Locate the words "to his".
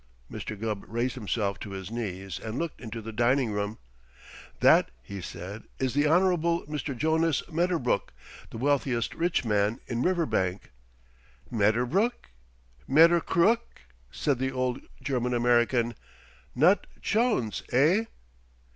1.59-1.91